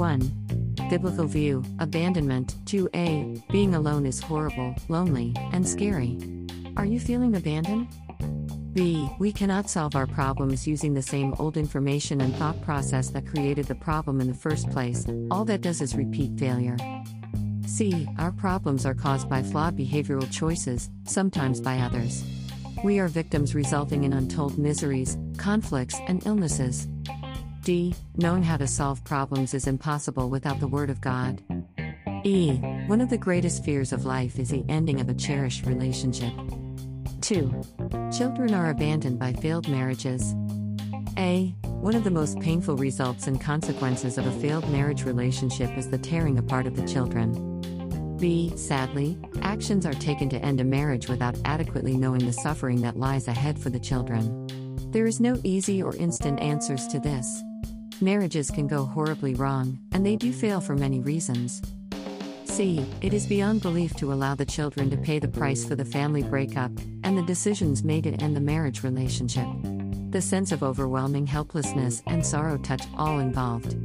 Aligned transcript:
1. 0.00 0.20
Biblical 0.88 1.26
view 1.26 1.62
Abandonment. 1.78 2.54
2a. 2.64 3.46
Being 3.48 3.74
alone 3.74 4.06
is 4.06 4.18
horrible, 4.18 4.74
lonely, 4.88 5.34
and 5.52 5.68
scary. 5.68 6.16
Are 6.78 6.86
you 6.86 6.98
feeling 6.98 7.36
abandoned? 7.36 7.86
B. 8.72 9.10
We 9.18 9.30
cannot 9.30 9.68
solve 9.68 9.94
our 9.94 10.06
problems 10.06 10.66
using 10.66 10.94
the 10.94 11.02
same 11.02 11.34
old 11.38 11.58
information 11.58 12.22
and 12.22 12.34
thought 12.36 12.62
process 12.62 13.10
that 13.10 13.26
created 13.26 13.66
the 13.66 13.74
problem 13.74 14.22
in 14.22 14.28
the 14.28 14.32
first 14.32 14.70
place, 14.70 15.04
all 15.30 15.44
that 15.44 15.60
does 15.60 15.82
is 15.82 15.94
repeat 15.94 16.38
failure. 16.38 16.78
C. 17.66 18.08
Our 18.18 18.32
problems 18.32 18.86
are 18.86 18.94
caused 18.94 19.28
by 19.28 19.42
flawed 19.42 19.76
behavioral 19.76 20.32
choices, 20.32 20.88
sometimes 21.04 21.60
by 21.60 21.76
others. 21.76 22.24
We 22.82 23.00
are 23.00 23.08
victims 23.08 23.54
resulting 23.54 24.04
in 24.04 24.14
untold 24.14 24.56
miseries, 24.56 25.18
conflicts, 25.36 25.96
and 26.08 26.24
illnesses. 26.24 26.88
D. 27.70 27.94
Knowing 28.16 28.42
how 28.42 28.56
to 28.56 28.66
solve 28.66 29.04
problems 29.04 29.54
is 29.54 29.68
impossible 29.68 30.28
without 30.28 30.58
the 30.58 30.66
Word 30.66 30.90
of 30.90 31.00
God. 31.00 31.40
E. 32.24 32.56
One 32.88 33.00
of 33.00 33.10
the 33.10 33.16
greatest 33.16 33.64
fears 33.64 33.92
of 33.92 34.04
life 34.04 34.40
is 34.40 34.48
the 34.48 34.64
ending 34.68 35.00
of 35.00 35.08
a 35.08 35.14
cherished 35.14 35.66
relationship. 35.66 36.32
2. 37.20 37.62
Children 38.10 38.54
are 38.54 38.70
abandoned 38.70 39.20
by 39.20 39.34
failed 39.34 39.68
marriages. 39.68 40.34
A. 41.16 41.54
One 41.66 41.94
of 41.94 42.02
the 42.02 42.10
most 42.10 42.40
painful 42.40 42.74
results 42.74 43.28
and 43.28 43.40
consequences 43.40 44.18
of 44.18 44.26
a 44.26 44.40
failed 44.40 44.68
marriage 44.70 45.04
relationship 45.04 45.70
is 45.78 45.90
the 45.90 45.98
tearing 45.98 46.38
apart 46.38 46.66
of 46.66 46.74
the 46.74 46.88
children. 46.88 48.16
B. 48.16 48.52
Sadly, 48.56 49.16
actions 49.42 49.86
are 49.86 49.94
taken 49.94 50.28
to 50.30 50.44
end 50.44 50.60
a 50.60 50.64
marriage 50.64 51.08
without 51.08 51.38
adequately 51.44 51.96
knowing 51.96 52.26
the 52.26 52.32
suffering 52.32 52.80
that 52.80 52.98
lies 52.98 53.28
ahead 53.28 53.60
for 53.60 53.70
the 53.70 53.78
children. 53.78 54.48
There 54.90 55.06
is 55.06 55.20
no 55.20 55.38
easy 55.44 55.80
or 55.80 55.94
instant 55.94 56.40
answers 56.40 56.88
to 56.88 56.98
this. 56.98 57.44
Marriages 58.02 58.50
can 58.50 58.66
go 58.66 58.86
horribly 58.86 59.34
wrong, 59.34 59.78
and 59.92 60.06
they 60.06 60.16
do 60.16 60.32
fail 60.32 60.60
for 60.60 60.74
many 60.74 61.00
reasons. 61.00 61.60
C. 62.44 62.84
It 63.02 63.12
is 63.12 63.26
beyond 63.26 63.60
belief 63.60 63.94
to 63.96 64.12
allow 64.12 64.34
the 64.34 64.46
children 64.46 64.88
to 64.90 64.96
pay 64.96 65.18
the 65.18 65.28
price 65.28 65.66
for 65.66 65.74
the 65.74 65.84
family 65.84 66.22
breakup 66.22 66.72
and 67.04 67.16
the 67.16 67.22
decisions 67.22 67.84
made 67.84 68.04
to 68.04 68.14
end 68.14 68.34
the 68.34 68.40
marriage 68.40 68.82
relationship. 68.82 69.46
The 70.10 70.22
sense 70.22 70.50
of 70.50 70.62
overwhelming 70.62 71.26
helplessness 71.26 72.02
and 72.06 72.24
sorrow 72.24 72.56
touch 72.56 72.82
all 72.96 73.18
involved. 73.18 73.76